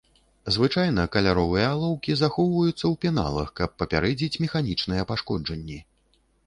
[0.53, 5.79] Звычайна каляровыя алоўкі захоўваюцца ў пеналах, каб папярэдзіць механічныя пашкоджанні.